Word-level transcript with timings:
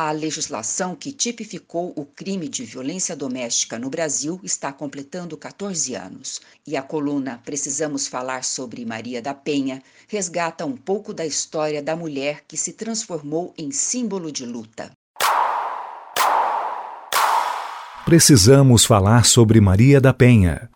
A 0.00 0.12
legislação 0.12 0.94
que 0.94 1.10
tipificou 1.10 1.92
o 1.96 2.04
crime 2.04 2.48
de 2.48 2.64
violência 2.64 3.16
doméstica 3.16 3.80
no 3.80 3.90
Brasil 3.90 4.38
está 4.44 4.72
completando 4.72 5.36
14 5.36 5.96
anos. 5.96 6.40
E 6.64 6.76
a 6.76 6.82
coluna 6.82 7.42
Precisamos 7.44 8.06
Falar 8.06 8.44
sobre 8.44 8.84
Maria 8.84 9.20
da 9.20 9.34
Penha 9.34 9.82
resgata 10.06 10.64
um 10.64 10.76
pouco 10.76 11.12
da 11.12 11.26
história 11.26 11.82
da 11.82 11.96
mulher 11.96 12.44
que 12.46 12.56
se 12.56 12.74
transformou 12.74 13.52
em 13.58 13.72
símbolo 13.72 14.30
de 14.30 14.46
luta. 14.46 14.92
Precisamos 18.04 18.84
falar 18.84 19.24
sobre 19.24 19.60
Maria 19.60 20.00
da 20.00 20.14
Penha. 20.14 20.70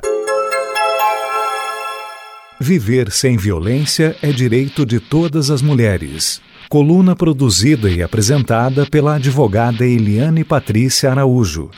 Viver 2.61 3.13
sem 3.13 3.37
violência 3.37 4.17
é 4.21 4.33
direito 4.33 4.85
de 4.85 4.99
todas 4.99 5.49
as 5.49 5.63
mulheres. 5.63 6.43
Coluna 6.73 7.15
produzida 7.15 7.91
e 7.91 8.03
apresentada 8.03 8.87
pela 8.87 9.17
advogada 9.17 9.87
Eliane 9.87 10.43
Patrícia 10.43 11.11
Araújo. 11.11 11.71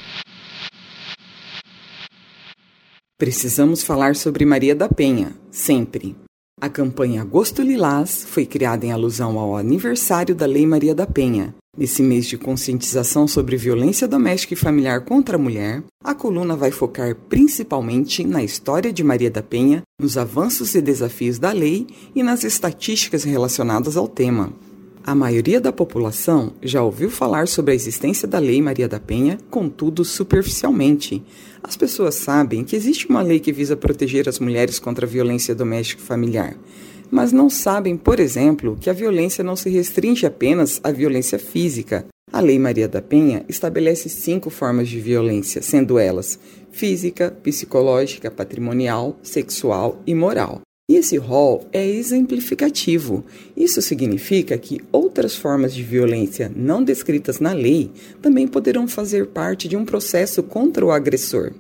Precisamos 3.19 3.83
falar 3.83 4.15
sobre 4.15 4.47
Maria 4.47 4.73
da 4.73 4.89
Penha, 4.89 5.33
sempre. 5.51 6.15
A 6.61 6.69
campanha 6.69 7.23
Agosto 7.23 7.61
Lilás 7.61 8.25
foi 8.25 8.47
criada 8.47 8.87
em 8.87 8.93
alusão 8.93 9.37
ao 9.37 9.57
aniversário 9.57 10.33
da 10.33 10.47
Lei 10.47 10.65
Maria 10.65 10.95
da 10.95 11.09
Penha. 11.09 11.53
Nesse 11.77 12.01
mês 12.01 12.27
de 12.27 12.39
conscientização 12.39 13.27
sobre 13.27 13.57
violência 13.57 14.07
doméstica 14.07 14.55
e 14.55 14.57
familiar 14.57 15.01
contra 15.01 15.35
a 15.35 15.41
mulher, 15.41 15.83
a 16.05 16.15
coluna 16.15 16.55
vai 16.55 16.71
focar 16.71 17.17
principalmente 17.29 18.25
na 18.25 18.45
história 18.45 18.93
de 18.93 19.03
Maria 19.03 19.29
da 19.29 19.43
Penha, 19.43 19.83
nos 20.01 20.17
avanços 20.17 20.73
e 20.77 20.81
desafios 20.81 21.37
da 21.37 21.51
lei 21.51 21.85
e 22.15 22.23
nas 22.23 22.45
estatísticas 22.45 23.25
relacionadas 23.25 23.97
ao 23.97 24.07
tema. 24.07 24.53
A 25.07 25.15
maioria 25.15 25.61
da 25.61 25.71
população 25.71 26.55
já 26.63 26.83
ouviu 26.83 27.11
falar 27.11 27.47
sobre 27.47 27.73
a 27.73 27.75
existência 27.75 28.27
da 28.27 28.39
Lei 28.39 28.63
Maria 28.63 28.89
da 28.89 28.99
Penha, 28.99 29.39
contudo 29.51 30.03
superficialmente. 30.03 31.23
As 31.63 31.77
pessoas 31.77 32.15
sabem 32.15 32.65
que 32.65 32.75
existe 32.75 33.07
uma 33.07 33.21
lei 33.21 33.39
que 33.39 33.53
visa 33.53 33.77
proteger 33.77 34.27
as 34.31 34.39
mulheres 34.39 34.79
contra 34.79 35.05
a 35.05 35.09
violência 35.09 35.55
doméstica 35.55 36.01
e 36.03 36.07
familiar, 36.07 36.57
mas 37.11 37.33
não 37.33 37.51
sabem, 37.51 37.99
por 37.99 38.19
exemplo, 38.19 38.79
que 38.81 38.89
a 38.89 38.95
violência 38.95 39.45
não 39.45 39.57
se 39.57 39.69
restringe 39.69 40.25
apenas 40.25 40.81
à 40.83 40.91
violência 40.91 41.39
física. 41.39 42.07
A 42.33 42.41
Lei 42.41 42.59
Maria 42.59 42.89
da 42.89 43.03
Penha 43.03 43.45
estabelece 43.47 44.09
cinco 44.09 44.49
formas 44.49 44.89
de 44.89 44.99
violência, 45.01 45.61
sendo 45.61 45.99
elas 45.99 46.39
física, 46.73 47.31
psicológica, 47.43 48.31
patrimonial, 48.31 49.19
sexual 49.23 50.01
e 50.07 50.15
moral. 50.15 50.63
E 50.87 50.97
esse 50.97 51.17
rol 51.17 51.67
é 51.73 51.87
exemplificativo. 51.87 53.25
Isso 53.57 53.81
significa 53.81 54.59
que 54.59 54.83
outras 54.93 55.35
formas 55.35 55.75
de 55.75 55.83
violência 55.83 56.53
não 56.55 56.85
descritas 56.85 57.41
na 57.41 57.55
lei 57.55 57.91
também 58.21 58.47
poderão 58.47 58.87
fazer 58.87 59.29
parte 59.29 59.67
de 59.67 59.79
um 59.79 59.85
processo 59.87 60.43
contra 60.43 60.85
o 60.85 60.91
agressor. 60.91 61.55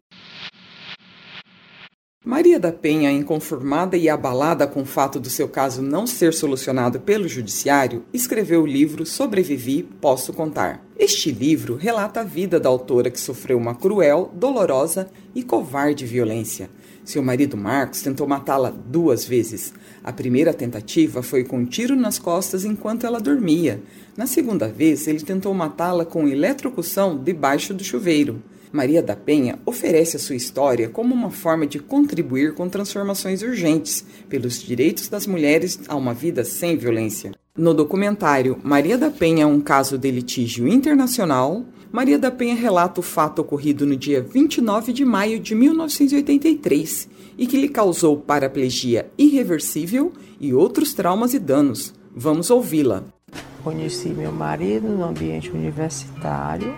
Maria 2.22 2.60
da 2.60 2.72
Penha, 2.72 3.10
inconformada 3.10 3.96
e 3.96 4.10
abalada 4.10 4.66
com 4.66 4.82
o 4.82 4.86
fato 4.86 5.18
do 5.18 5.30
seu 5.30 5.48
caso 5.48 5.80
não 5.80 6.06
ser 6.06 6.34
solucionado 6.34 7.00
pelo 7.00 7.26
judiciário, 7.26 8.04
escreveu 8.12 8.62
o 8.62 8.66
livro 8.66 9.06
Sobrevivi, 9.06 9.82
Posso 10.00 10.34
Contar. 10.34 10.84
Este 10.96 11.32
livro 11.32 11.74
relata 11.74 12.20
a 12.20 12.24
vida 12.24 12.60
da 12.60 12.68
autora 12.68 13.10
que 13.10 13.18
sofreu 13.18 13.58
uma 13.58 13.74
cruel, 13.74 14.30
dolorosa 14.32 15.10
e 15.34 15.42
covarde 15.42 16.06
violência. 16.06 16.70
Seu 17.04 17.20
marido 17.20 17.56
Marcos 17.56 18.00
tentou 18.00 18.28
matá-la 18.28 18.70
duas 18.70 19.26
vezes. 19.26 19.74
A 20.04 20.12
primeira 20.12 20.54
tentativa 20.54 21.20
foi 21.20 21.42
com 21.42 21.58
um 21.58 21.64
tiro 21.64 21.96
nas 21.96 22.18
costas 22.18 22.64
enquanto 22.64 23.04
ela 23.04 23.20
dormia. 23.20 23.82
Na 24.16 24.26
segunda 24.26 24.68
vez, 24.68 25.08
ele 25.08 25.20
tentou 25.20 25.52
matá-la 25.52 26.04
com 26.04 26.28
eletrocução 26.28 27.18
debaixo 27.18 27.74
do 27.74 27.82
chuveiro. 27.82 28.40
Maria 28.72 29.02
da 29.02 29.16
Penha 29.16 29.58
oferece 29.66 30.16
a 30.16 30.20
sua 30.20 30.36
história 30.36 30.88
como 30.88 31.12
uma 31.12 31.30
forma 31.30 31.66
de 31.66 31.80
contribuir 31.80 32.54
com 32.54 32.68
transformações 32.68 33.42
urgentes 33.42 34.04
pelos 34.28 34.62
direitos 34.62 35.08
das 35.08 35.26
mulheres 35.26 35.80
a 35.88 35.96
uma 35.96 36.14
vida 36.14 36.44
sem 36.44 36.76
violência. 36.76 37.32
No 37.56 37.72
documentário 37.72 38.58
Maria 38.64 38.98
da 38.98 39.12
Penha, 39.12 39.46
um 39.46 39.60
caso 39.60 39.96
de 39.96 40.10
litígio 40.10 40.66
internacional, 40.66 41.62
Maria 41.92 42.18
da 42.18 42.28
Penha 42.28 42.56
relata 42.56 42.98
o 42.98 43.02
fato 43.02 43.42
ocorrido 43.42 43.86
no 43.86 43.96
dia 43.96 44.20
29 44.20 44.92
de 44.92 45.04
maio 45.04 45.38
de 45.38 45.54
1983 45.54 47.08
e 47.38 47.46
que 47.46 47.56
lhe 47.56 47.68
causou 47.68 48.16
paraplegia 48.16 49.08
irreversível 49.16 50.12
e 50.40 50.52
outros 50.52 50.94
traumas 50.94 51.32
e 51.32 51.38
danos. 51.38 51.94
Vamos 52.12 52.50
ouvi-la. 52.50 53.04
Conheci 53.62 54.08
meu 54.08 54.32
marido 54.32 54.88
no 54.88 55.04
ambiente 55.04 55.52
universitário. 55.52 56.74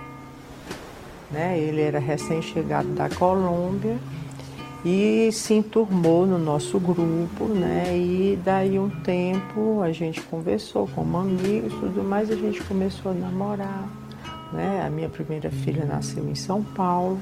Né? 1.31 1.59
Ele 1.59 1.81
era 1.81 1.99
recém-chegado 1.99 2.89
da 2.91 3.09
Colômbia 3.09 3.99
e 4.85 5.31
se 5.33 5.55
enturmou 5.55 6.27
no 6.27 6.39
nosso 6.39 6.79
grupo, 6.79 7.47
né? 7.47 7.97
E 7.97 8.39
daí 8.45 8.79
um 8.79 8.89
tempo 8.89 9.81
a 9.83 9.91
gente 9.93 10.21
conversou 10.23 10.89
como 10.95 11.19
amigos, 11.19 11.73
tudo 11.75 12.03
mais, 12.03 12.31
a 12.31 12.37
gente 12.37 12.63
começou 12.65 13.13
a 13.13 13.15
namorar. 13.15 13.89
Né? 14.53 14.85
A 14.87 14.91
minha 14.91 15.09
primeira 15.09 15.51
filha 15.51 15.85
nasceu 15.85 16.29
em 16.29 16.35
São 16.35 16.63
Paulo. 16.63 17.19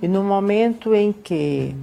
E 0.00 0.08
no 0.08 0.24
momento 0.24 0.94
em 0.94 1.12
que 1.12 1.74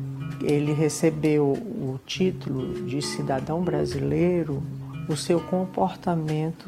ele 0.42 0.74
recebeu 0.74 1.46
o 1.54 2.00
título 2.06 2.86
de 2.86 3.02
cidadão 3.02 3.62
brasileiro, 3.62 4.64
o 5.08 5.16
seu 5.16 5.40
comportamento 5.40 6.66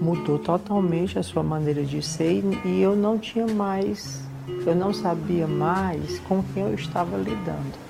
mudou 0.00 0.38
totalmente 0.38 1.18
a 1.18 1.22
sua 1.22 1.42
maneira 1.42 1.84
de 1.84 2.00
ser 2.02 2.42
e 2.64 2.80
eu 2.80 2.94
não 2.94 3.18
tinha 3.18 3.46
mais, 3.46 4.22
eu 4.68 4.76
não 4.76 4.92
sabia 4.92 5.46
mais 5.46 6.18
com 6.20 6.42
quem 6.54 6.64
eu 6.64 6.74
estava 6.74 7.16
lidando. 7.16 7.88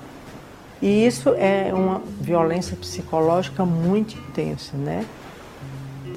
E 0.81 1.05
isso 1.05 1.29
é 1.29 1.73
uma 1.73 2.01
violência 2.21 2.75
psicológica 2.77 3.65
muito 3.65 4.17
intensa, 4.17 4.77
né? 4.77 5.05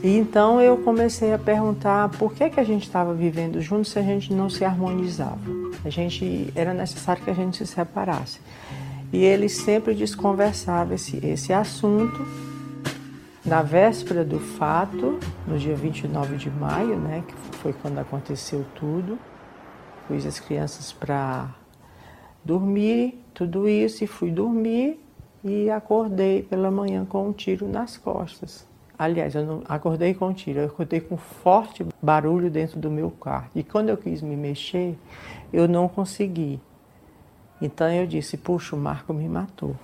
E 0.03 0.17
então 0.17 0.61
eu 0.61 0.77
comecei 0.79 1.33
a 1.33 1.39
perguntar 1.39 2.09
por 2.11 2.33
que, 2.33 2.49
que 2.49 2.61
a 2.61 2.65
gente 2.65 2.85
estava 2.85 3.13
vivendo 3.13 3.61
juntos 3.61 3.93
se 3.93 3.99
a 3.99 4.03
gente 4.03 4.33
não 4.33 4.49
se 4.49 4.65
harmonizava. 4.65 5.41
A 5.85 5.91
gente 5.91 6.53
era 6.55 6.73
necessário 6.73 7.23
que 7.23 7.31
a 7.31 7.35
gente 7.35 7.57
se 7.59 7.67
separasse. 7.67 8.41
E 9.13 9.23
ele 9.23 9.49
sempre 9.49 9.95
desconversava 9.95 10.95
esse, 10.95 11.25
esse 11.25 11.53
assunto. 11.53 12.27
Na 13.45 13.63
véspera 13.63 14.25
do 14.25 14.39
fato, 14.39 15.19
no 15.47 15.59
dia 15.59 15.75
29 15.75 16.37
de 16.37 16.49
maio, 16.49 16.97
né, 16.97 17.25
que 17.27 17.35
foi 17.59 17.73
quando 17.73 17.99
aconteceu 17.99 18.65
tudo, 18.77 19.19
pus 20.13 20.27
as 20.27 20.39
crianças 20.39 20.93
para 20.93 21.49
dormir, 22.45 23.19
tudo 23.33 23.67
isso, 23.67 24.05
e 24.05 24.07
fui 24.07 24.31
dormir 24.31 25.01
e 25.43 25.71
acordei 25.71 26.43
pela 26.43 26.71
manhã 26.71 27.07
com 27.07 27.29
um 27.29 27.33
tiro 27.33 27.67
nas 27.67 27.97
costas. 27.97 28.67
Aliás, 28.99 29.35
eu 29.35 29.45
não 29.47 29.63
acordei 29.67 30.13
com 30.13 30.31
tiro, 30.35 30.61
eu 30.61 30.67
acordei 30.67 31.01
com 31.01 31.17
forte 31.17 31.87
barulho 32.01 32.51
dentro 32.51 32.79
do 32.79 32.91
meu 32.91 33.11
quarto. 33.11 33.51
E 33.55 33.63
quando 33.65 33.89
eu 33.89 33.97
quis 33.97 34.21
me 34.21 34.37
mexer, 34.37 34.99
eu 35.51 35.67
não 35.67 35.89
consegui. 35.89 36.61
Então 37.61 37.91
eu 37.91 38.07
disse: 38.07 38.37
Puxa, 38.37 38.77
o 38.77 38.79
Marco 38.79 39.15
me 39.15 39.27
matou. 39.29 39.75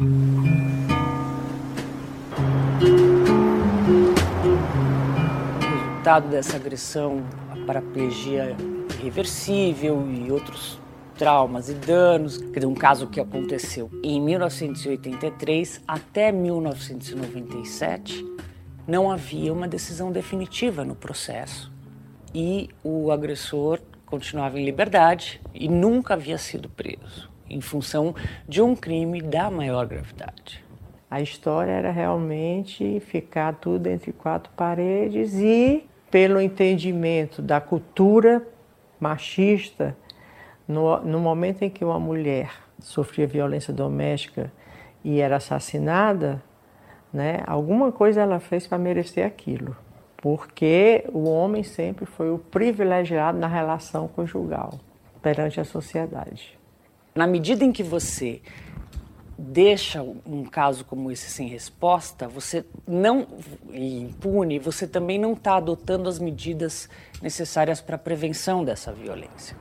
O 5.59 5.79
resultado 5.89 6.29
dessa 6.29 6.57
agressão, 6.57 7.23
a 7.51 7.67
paraplegia 7.67 8.55
irreversível 8.99 10.07
e 10.11 10.31
outros 10.31 10.79
traumas 11.17 11.69
e 11.69 11.75
danos, 11.75 12.39
quer 12.39 12.61
dizer, 12.61 12.67
um 12.67 12.75
caso 12.75 13.07
que 13.09 13.21
aconteceu 13.21 13.91
em 14.03 14.21
1983 14.21 15.83
até 15.87 16.31
1997 16.31 18.25
não 18.87 19.11
havia 19.11 19.53
uma 19.53 19.67
decisão 19.69 20.13
definitiva 20.13 20.85
no 20.85 20.95
processo 20.95 21.73
e 22.35 22.69
o 22.85 23.11
agressor 23.11 23.81
continuava 24.07 24.59
em 24.59 24.65
liberdade 24.65 25.41
e 25.55 25.69
nunca 25.69 26.15
havia 26.15 26.39
sido 26.39 26.69
preso 26.69 27.29
em 27.51 27.61
função 27.61 28.15
de 28.49 28.63
um 28.63 28.77
crime 28.77 29.21
da 29.23 29.51
maior 29.51 29.87
gravidade. 29.87 30.65
A 31.11 31.21
história 31.23 31.73
era 31.73 31.91
realmente 31.91 33.01
ficar 33.01 33.55
tudo 33.55 33.87
entre 33.87 34.13
quatro 34.13 34.53
paredes 34.55 35.35
e, 35.35 35.85
pelo 36.11 36.41
entendimento 36.41 37.41
da 37.41 37.61
cultura 37.61 38.47
machista, 39.01 39.97
no, 40.67 41.01
no 41.01 41.19
momento 41.19 41.63
em 41.63 41.71
que 41.71 41.85
uma 41.85 41.99
mulher 41.99 42.51
sofria 42.79 43.27
violência 43.27 43.73
doméstica 43.73 44.53
e 45.03 45.21
era 45.21 45.37
assassinada, 45.37 46.43
né? 47.13 47.43
Alguma 47.47 47.91
coisa 47.91 48.21
ela 48.21 48.39
fez 48.39 48.67
para 48.67 48.79
merecer 48.79 49.27
aquilo, 49.27 49.77
porque 50.19 51.05
o 51.13 51.29
homem 51.29 51.63
sempre 51.63 52.05
foi 52.05 52.31
o 52.31 52.39
privilegiado 52.39 53.39
na 53.39 53.47
relação 53.47 54.09
conjugal 54.09 54.79
perante 55.23 55.61
a 55.61 55.65
sociedade. 55.65 56.59
Na 57.15 57.27
medida 57.27 57.65
em 57.65 57.73
que 57.73 57.83
você 57.83 58.41
deixa 59.39 60.03
um 60.03 60.45
caso 60.45 60.85
como 60.85 61.13
esse 61.13 61.31
sem 61.31 61.47
resposta, 61.47 62.27
você 62.27 62.65
não 62.87 63.27
impune, 63.73 64.59
você 64.59 64.85
também 64.87 65.19
não 65.19 65.35
está 65.35 65.57
adotando 65.57 66.09
as 66.09 66.19
medidas 66.19 66.89
necessárias 67.23 67.81
para 67.81 67.95
a 67.95 67.99
prevenção 67.99 68.65
dessa 68.65 68.93
violência. 68.93 69.57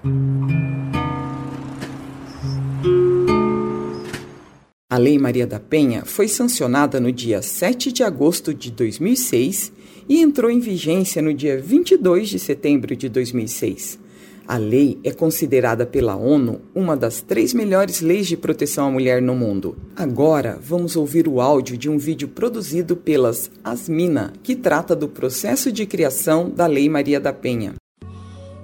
A 4.89 4.97
Lei 4.97 5.19
Maria 5.19 5.45
da 5.45 5.59
Penha 5.59 6.05
foi 6.05 6.27
sancionada 6.27 6.99
no 6.99 7.11
dia 7.11 7.41
7 7.41 7.91
de 7.91 8.03
agosto 8.03 8.53
de 8.53 8.71
2006 8.71 9.71
e 10.09 10.21
entrou 10.21 10.49
em 10.49 10.59
vigência 10.59 11.21
no 11.21 11.33
dia 11.33 11.61
22 11.61 12.29
de 12.29 12.39
setembro 12.39 12.95
de 12.95 13.09
2006. 13.09 14.06
A 14.47 14.55
lei 14.55 14.97
é 15.03 15.11
considerada 15.11 15.85
pela 15.85 16.15
ONU 16.15 16.61
uma 16.73 16.95
das 16.95 17.19
três 17.19 17.53
melhores 17.53 17.99
leis 17.99 18.27
de 18.27 18.37
proteção 18.37 18.87
à 18.87 18.91
mulher 18.91 19.21
no 19.21 19.35
mundo. 19.35 19.75
Agora 19.93 20.57
vamos 20.61 20.95
ouvir 20.95 21.27
o 21.27 21.41
áudio 21.41 21.77
de 21.77 21.89
um 21.89 21.97
vídeo 21.97 22.29
produzido 22.29 22.95
pelas 22.95 23.51
Asmina, 23.61 24.31
que 24.41 24.55
trata 24.55 24.95
do 24.95 25.09
processo 25.09 25.69
de 25.69 25.85
criação 25.85 26.49
da 26.49 26.65
Lei 26.65 26.87
Maria 26.87 27.19
da 27.19 27.33
Penha. 27.33 27.73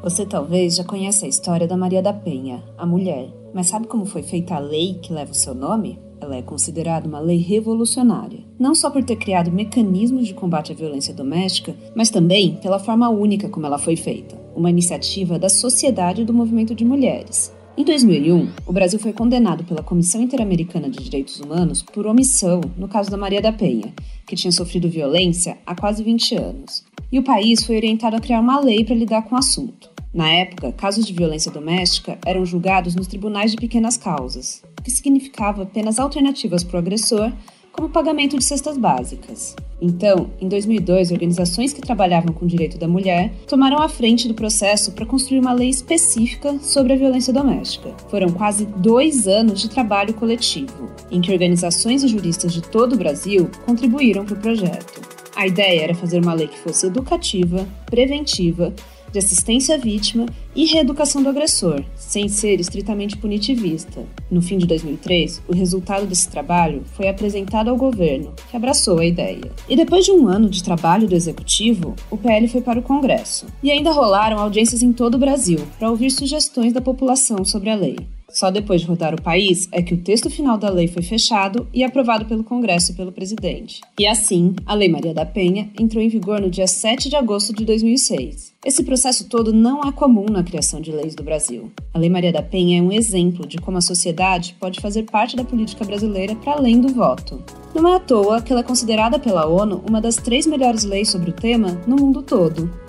Você 0.02 0.26
talvez 0.26 0.76
já 0.76 0.86
conheça 0.86 1.26
a 1.26 1.30
história 1.30 1.68
da 1.68 1.76
Maria 1.76 2.02
da 2.02 2.14
Penha, 2.14 2.64
a 2.78 2.86
mulher, 2.86 3.30
mas 3.54 3.68
sabe 3.68 3.86
como 3.86 4.06
foi 4.06 4.24
feita 4.24 4.56
a 4.56 4.60
lei 4.60 5.00
que 5.02 5.12
leva 5.12 5.32
o 5.32 5.36
seu 5.36 5.54
nome? 5.54 6.00
Ela 6.22 6.38
é 6.38 6.42
considerada 6.42 7.10
uma 7.10 7.20
lei 7.20 7.40
revolucionária, 7.40 8.40
não 8.58 8.74
só 8.74 8.90
por 8.90 9.04
ter 9.04 9.18
criado 9.18 9.52
mecanismos 9.52 10.28
de 10.28 10.34
combate 10.34 10.72
à 10.72 10.76
violência 10.76 11.14
doméstica, 11.14 11.76
mas 11.94 12.10
também 12.10 12.56
pela 12.62 12.80
forma 12.80 13.10
única 13.10 13.50
como 13.50 13.66
ela 13.66 13.78
foi 13.78 13.98
feita 13.98 14.43
uma 14.56 14.70
iniciativa 14.70 15.40
da 15.40 15.50
Sociedade 15.50 16.24
do 16.24 16.34
Movimento 16.34 16.74
de 16.74 16.86
Mulheres. 16.86 17.52
Em 17.76 17.84
2001, 17.84 18.50
o 18.68 18.72
Brasil 18.72 19.00
foi 19.00 19.12
condenado 19.12 19.64
pela 19.64 19.82
Comissão 19.82 20.22
Interamericana 20.22 20.90
de 20.90 21.04
Direitos 21.04 21.40
Humanos 21.40 21.82
por 21.82 22.06
omissão 22.06 22.62
no 22.78 22.88
caso 22.88 23.10
da 23.10 23.18
Maria 23.18 23.42
da 23.42 23.52
Penha, 23.52 23.92
que 24.28 24.36
tinha 24.36 24.52
sofrido 24.52 24.88
violência 24.88 25.58
há 25.66 25.76
quase 25.76 26.04
20 26.04 26.36
anos. 26.36 26.84
E 27.12 27.18
o 27.18 27.24
país 27.24 27.64
foi 27.64 27.78
orientado 27.78 28.16
a 28.16 28.20
criar 28.20 28.42
uma 28.42 28.60
lei 28.60 28.86
para 28.86 28.96
lidar 28.96 29.24
com 29.24 29.34
o 29.34 29.40
assunto. 29.40 29.90
Na 30.14 30.32
época, 30.32 30.72
casos 30.72 31.08
de 31.08 31.14
violência 31.14 31.52
doméstica 31.52 32.20
eram 32.24 32.46
julgados 32.46 32.94
nos 32.94 33.08
tribunais 33.08 33.50
de 33.50 33.58
pequenas 33.58 33.98
causas, 33.98 34.64
o 34.80 34.84
que 34.84 34.92
significava 34.92 35.64
apenas 35.64 35.98
alternativas 35.98 36.64
para 36.64 36.76
o 36.76 36.80
agressor, 36.80 37.32
como 37.72 37.90
pagamento 37.90 38.38
de 38.38 38.46
cestas 38.46 38.78
básicas. 38.78 39.56
Então, 39.86 40.30
em 40.40 40.48
2002, 40.48 41.12
organizações 41.12 41.74
que 41.74 41.82
trabalhavam 41.82 42.34
com 42.34 42.46
o 42.46 42.48
direito 42.48 42.78
da 42.78 42.88
mulher 42.88 43.34
tomaram 43.46 43.80
a 43.80 43.90
frente 43.90 44.30
do 44.30 44.34
processo 44.34 44.94
para 44.94 45.06
construir 45.06 45.40
uma 45.40 45.52
lei 45.52 45.68
específica 45.68 46.58
sobre 46.60 46.94
a 46.94 46.96
violência 46.96 47.34
doméstica. 47.34 47.90
Foram 48.10 48.30
quase 48.30 48.66
dois 48.66 49.28
anos 49.28 49.60
de 49.60 49.70
trabalho 49.70 50.14
coletivo, 50.14 50.90
em 51.12 51.20
que 51.20 51.34
organizações 51.34 52.02
e 52.02 52.08
juristas 52.08 52.54
de 52.54 52.62
todo 52.62 52.94
o 52.94 52.98
Brasil 52.98 53.52
contribuíram 53.66 54.24
para 54.24 54.36
o 54.36 54.40
projeto. 54.40 55.02
A 55.36 55.48
ideia 55.48 55.82
era 55.82 55.96
fazer 55.96 56.24
uma 56.24 56.34
lei 56.34 56.48
que 56.48 56.60
fosse 56.60 56.86
educativa, 56.86 57.68
preventiva 57.86 58.74
de 59.14 59.20
assistência 59.20 59.76
à 59.76 59.78
vítima 59.78 60.26
e 60.56 60.66
reeducação 60.66 61.22
do 61.22 61.30
agressor, 61.30 61.84
sem 61.96 62.28
ser 62.28 62.60
estritamente 62.60 63.16
punitivista. 63.16 64.04
No 64.30 64.42
fim 64.42 64.58
de 64.58 64.66
2003, 64.66 65.44
o 65.48 65.54
resultado 65.54 66.08
desse 66.08 66.28
trabalho 66.28 66.84
foi 66.96 67.08
apresentado 67.08 67.70
ao 67.70 67.78
governo, 67.78 68.34
que 68.50 68.58
abraçou 68.58 68.98
a 68.98 69.06
ideia. 69.06 69.52
E 69.70 69.76
depois 69.76 70.04
de 70.04 70.12
um 70.12 70.28
ano 70.28 70.50
de 70.50 70.64
trabalho 70.64 71.08
do 71.08 71.16
executivo, 71.16 71.96
o 72.10 72.18
PL 72.18 72.48
foi 72.48 72.62
para 72.62 72.80
o 72.80 72.84
Congresso. 72.84 73.46
E 73.62 73.70
ainda 73.70 73.92
rolaram 73.92 74.40
audiências 74.40 74.82
em 74.82 74.92
todo 74.92 75.16
o 75.16 75.20
Brasil 75.20 75.60
para 75.78 75.92
ouvir 75.92 76.10
sugestões 76.10 76.74
da 76.74 76.82
população 76.82 77.46
sobre 77.46 77.70
a 77.70 77.76
lei. 77.76 77.96
Só 78.34 78.50
depois 78.50 78.82
de 78.82 78.88
rodar 78.88 79.14
o 79.14 79.22
país 79.22 79.70
é 79.72 79.82
que 79.82 79.94
o 79.94 79.98
texto 79.98 80.30
final 80.30 80.58
da 80.58 80.70
lei 80.70 80.88
foi 80.88 81.04
fechado 81.04 81.68
e 81.72 81.84
aprovado 81.84 82.26
pelo 82.26 82.44
Congresso 82.44 82.92
e 82.92 82.96
pelo 82.96 83.12
presidente. 83.12 83.80
E 84.00 84.08
assim, 84.08 84.56
a 84.66 84.74
Lei 84.74 84.90
Maria 84.90 85.14
da 85.14 85.26
Penha 85.26 85.70
entrou 85.80 86.04
em 86.04 86.10
vigor 86.10 86.42
no 86.42 86.50
dia 86.50 86.66
7 86.66 87.10
de 87.10 87.16
agosto 87.16 87.54
de 87.54 87.64
2006. 87.64 88.54
Esse 88.66 88.84
processo 88.84 89.30
todo 89.30 89.54
não 89.54 89.82
é 89.82 89.92
comum 89.92 90.26
na 90.32 90.44
criação 90.44 90.82
de 90.82 90.92
leis 90.92 91.14
do 91.14 91.22
Brasil. 91.22 91.72
A 91.94 92.00
Lei 92.00 92.10
Maria 92.10 92.32
da 92.32 92.42
Penha 92.42 92.80
é 92.80 92.82
um 92.82 92.92
exemplo 92.92 93.46
de 93.46 93.58
como 93.58 93.78
a 93.78 93.82
sociedade 93.82 94.56
pode 94.60 94.80
fazer 94.80 95.04
parte 95.04 95.36
da 95.36 95.44
política 95.44 95.86
brasileira 95.86 96.36
para 96.36 96.54
além 96.54 96.82
do 96.82 96.94
voto. 96.94 97.44
Não 97.76 97.88
é 97.88 97.96
à 97.96 98.00
toa 98.00 98.42
que 98.42 98.52
ela 98.52 98.62
é 98.62 98.64
considerada 98.64 99.20
pela 99.20 99.46
ONU 99.46 99.84
uma 99.88 100.02
das 100.02 100.16
três 100.16 100.48
melhores 100.48 100.84
leis 100.84 101.10
sobre 101.10 101.30
o 101.30 101.34
tema 101.34 101.82
no 101.86 101.98
mundo 101.98 102.24
todo. 102.24 102.83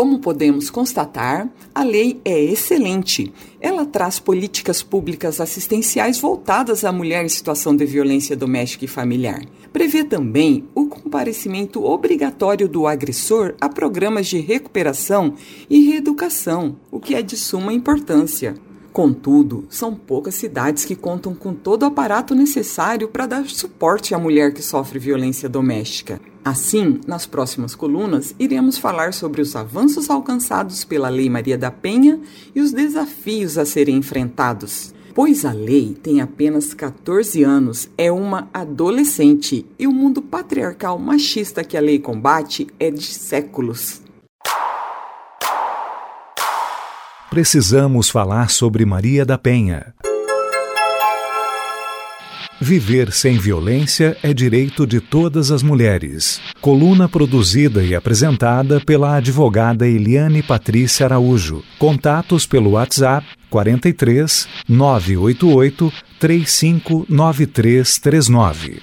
Como 0.00 0.18
podemos 0.18 0.70
constatar, 0.70 1.46
a 1.74 1.84
lei 1.84 2.22
é 2.24 2.42
excelente. 2.42 3.30
Ela 3.60 3.84
traz 3.84 4.18
políticas 4.18 4.82
públicas 4.82 5.42
assistenciais 5.42 6.18
voltadas 6.18 6.86
à 6.86 6.90
mulher 6.90 7.22
em 7.22 7.28
situação 7.28 7.76
de 7.76 7.84
violência 7.84 8.34
doméstica 8.34 8.86
e 8.86 8.88
familiar. 8.88 9.42
Prevê 9.70 10.02
também 10.02 10.64
o 10.74 10.86
comparecimento 10.86 11.84
obrigatório 11.84 12.66
do 12.66 12.86
agressor 12.86 13.54
a 13.60 13.68
programas 13.68 14.26
de 14.26 14.38
recuperação 14.40 15.34
e 15.68 15.82
reeducação, 15.90 16.76
o 16.90 16.98
que 16.98 17.14
é 17.14 17.20
de 17.20 17.36
suma 17.36 17.70
importância. 17.70 18.54
Contudo, 18.92 19.66
são 19.70 19.94
poucas 19.94 20.34
cidades 20.34 20.84
que 20.84 20.96
contam 20.96 21.32
com 21.32 21.54
todo 21.54 21.84
o 21.84 21.86
aparato 21.86 22.34
necessário 22.34 23.08
para 23.08 23.26
dar 23.26 23.46
suporte 23.46 24.14
à 24.14 24.18
mulher 24.18 24.52
que 24.52 24.62
sofre 24.62 24.98
violência 24.98 25.48
doméstica. 25.48 26.20
Assim, 26.44 27.00
nas 27.06 27.24
próximas 27.24 27.74
colunas, 27.74 28.34
iremos 28.38 28.78
falar 28.78 29.12
sobre 29.12 29.40
os 29.40 29.54
avanços 29.54 30.10
alcançados 30.10 30.84
pela 30.84 31.08
Lei 31.08 31.30
Maria 31.30 31.56
da 31.56 31.70
Penha 31.70 32.18
e 32.54 32.60
os 32.60 32.72
desafios 32.72 33.56
a 33.58 33.64
serem 33.64 33.96
enfrentados. 33.96 34.92
Pois 35.14 35.44
a 35.44 35.52
lei 35.52 35.96
tem 36.02 36.20
apenas 36.20 36.72
14 36.72 37.42
anos, 37.42 37.88
é 37.98 38.10
uma 38.10 38.48
adolescente 38.54 39.66
e 39.78 39.86
o 39.86 39.92
mundo 39.92 40.22
patriarcal 40.22 40.98
machista 40.98 41.62
que 41.62 41.76
a 41.76 41.80
lei 41.80 41.98
combate 41.98 42.66
é 42.78 42.90
de 42.90 43.04
séculos. 43.04 44.02
Precisamos 47.30 48.10
falar 48.10 48.50
sobre 48.50 48.84
Maria 48.84 49.24
da 49.24 49.38
Penha. 49.38 49.94
Viver 52.60 53.12
sem 53.12 53.38
violência 53.38 54.16
é 54.22 54.34
direito 54.34 54.84
de 54.86 55.00
todas 55.00 55.50
as 55.52 55.62
mulheres. 55.62 56.40
Coluna 56.60 57.08
produzida 57.08 57.82
e 57.82 57.94
apresentada 57.94 58.80
pela 58.80 59.16
advogada 59.16 59.86
Eliane 59.86 60.42
Patrícia 60.42 61.06
Araújo. 61.06 61.62
Contatos 61.78 62.46
pelo 62.46 62.72
WhatsApp 62.72 63.26
43 63.48 64.46
988 64.68 65.90
359339. 66.18 68.82